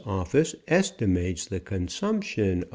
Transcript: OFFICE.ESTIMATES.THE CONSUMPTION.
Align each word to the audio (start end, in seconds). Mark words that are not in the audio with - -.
OFFICE.ESTIMATES.THE 0.03 1.59
CONSUMPTION. 1.59 2.63